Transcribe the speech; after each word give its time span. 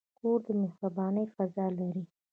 کور 0.17 0.37
د 0.45 0.47
مهربانۍ 0.63 1.25
فضاء 1.35 1.69
لري. 1.79 2.03